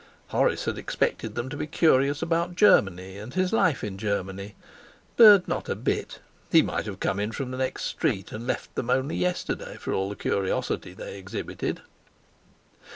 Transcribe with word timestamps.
Horace 0.29 0.65
had 0.65 0.79
expected 0.79 1.35
them 1.35 1.47
to 1.49 1.55
be 1.55 1.67
curious 1.67 2.23
about 2.23 2.55
Germany 2.55 3.19
and 3.19 3.35
his 3.35 3.53
life 3.53 3.83
in 3.83 3.99
Germany. 3.99 4.55
But 5.15 5.47
not 5.47 5.69
a 5.69 5.75
bit! 5.75 6.17
He 6.51 6.63
might 6.63 6.87
have 6.87 6.99
come 6.99 7.19
in 7.19 7.31
from 7.31 7.51
the 7.51 7.57
next 7.59 7.85
street 7.85 8.31
and 8.31 8.47
left 8.47 8.73
them 8.73 8.89
only 8.89 9.15
yesterday, 9.15 9.75
for 9.77 9.93
all 9.93 10.09
the 10.09 10.15
curiosity 10.15 10.93
they 10.95 11.19
exhibited. 11.19 11.81